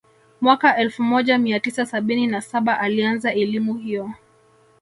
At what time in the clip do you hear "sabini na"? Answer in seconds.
1.85-2.41